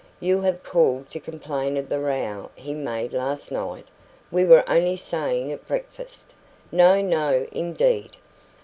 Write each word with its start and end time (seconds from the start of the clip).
"You 0.19 0.41
have 0.41 0.63
called 0.63 1.11
to 1.11 1.19
complain 1.19 1.77
of 1.77 1.87
the 1.87 1.99
row 1.99 2.49
he 2.55 2.73
made 2.73 3.13
last 3.13 3.51
night. 3.51 3.85
We 4.31 4.43
were 4.45 4.67
only 4.67 4.95
saying 4.95 5.51
at 5.51 5.67
breakfast" 5.67 6.33
"No, 6.71 7.01
no, 7.03 7.45
indeed!" 7.51 8.09